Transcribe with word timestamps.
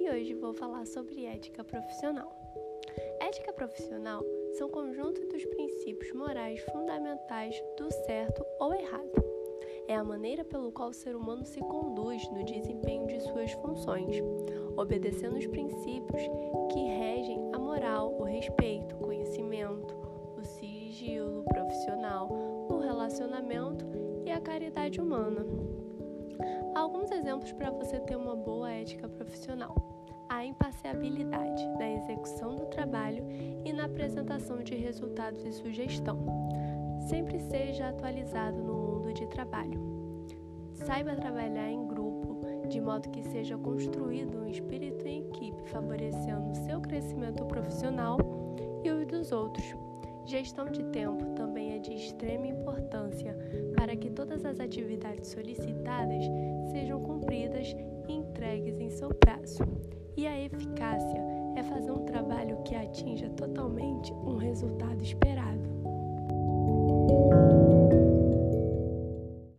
e 0.00 0.10
hoje 0.10 0.32
vou 0.32 0.54
falar 0.54 0.86
sobre 0.86 1.26
ética 1.26 1.62
profissional. 1.62 2.34
Ética 3.20 3.52
profissional 3.52 4.24
são 4.56 4.70
conjunto 4.70 5.20
dos 5.28 5.44
princípios 5.44 6.10
morais 6.14 6.58
fundamentais 6.72 7.54
do 7.76 7.92
certo 8.06 8.42
ou 8.58 8.72
errado. 8.72 9.22
É 9.86 9.94
a 9.94 10.02
maneira 10.02 10.42
pelo 10.42 10.72
qual 10.72 10.88
o 10.88 10.94
ser 10.94 11.14
humano 11.14 11.44
se 11.44 11.60
conduz 11.60 12.26
no 12.30 12.42
desempenho 12.44 13.06
de 13.06 13.20
suas 13.20 13.52
funções, 13.52 14.16
obedecendo 14.74 15.36
os 15.36 15.46
princípios 15.46 16.22
que 16.72 16.80
regem 16.80 17.50
a 17.52 17.58
moral, 17.58 18.16
o 18.18 18.24
respeito, 18.24 18.96
o 18.96 19.00
conhecimento, 19.00 19.94
o 20.34 20.42
sigilo 20.42 21.44
profissional, 21.44 22.30
o 22.70 22.78
relacionamento 22.78 23.84
e 24.24 24.30
a 24.30 24.40
caridade 24.40 24.98
humana. 24.98 25.44
Alguns 26.74 27.10
exemplos 27.10 27.52
para 27.52 27.70
você 27.70 27.98
ter 28.00 28.16
uma 28.16 28.36
boa 28.36 28.70
ética 28.70 29.08
profissional: 29.08 29.74
a 30.28 30.44
imparcialidade 30.44 31.66
na 31.78 31.90
execução 31.90 32.56
do 32.56 32.66
trabalho 32.66 33.24
e 33.64 33.72
na 33.72 33.84
apresentação 33.84 34.58
de 34.58 34.74
resultados 34.74 35.44
e 35.44 35.52
sugestão. 35.52 36.18
Sempre 37.08 37.38
seja 37.38 37.88
atualizado 37.88 38.56
no 38.62 38.74
mundo 38.74 39.12
de 39.12 39.26
trabalho. 39.26 39.80
Saiba 40.74 41.16
trabalhar 41.16 41.70
em 41.70 41.86
grupo, 41.86 42.38
de 42.68 42.80
modo 42.80 43.08
que 43.10 43.22
seja 43.22 43.56
construído 43.56 44.38
um 44.38 44.46
espírito 44.46 45.06
em 45.06 45.20
equipe, 45.20 45.70
favorecendo 45.70 46.50
o 46.50 46.54
seu 46.66 46.80
crescimento 46.80 47.44
profissional 47.46 48.18
e 48.84 48.90
o 48.90 49.06
dos 49.06 49.32
outros. 49.32 49.64
Gestão 50.26 50.66
de 50.66 50.82
tempo 50.86 51.24
também 51.36 51.76
é 51.76 51.78
de 51.78 51.94
extrema 51.94 52.48
importância 52.48 53.38
para 53.76 53.94
que 53.94 54.10
todas 54.10 54.44
as 54.44 54.58
atividades 54.58 55.28
solicitadas 55.28 56.24
sejam 56.72 57.00
cumpridas 57.00 57.68
e 58.08 58.12
entregues 58.12 58.80
em 58.80 58.90
seu 58.90 59.10
prazo. 59.10 59.62
E 60.16 60.26
a 60.26 60.40
eficácia 60.40 61.22
é 61.54 61.62
fazer 61.62 61.92
um 61.92 62.04
trabalho 62.04 62.60
que 62.64 62.74
atinja 62.74 63.30
totalmente 63.30 64.12
um 64.12 64.36
resultado 64.36 65.00
esperado. 65.00 65.55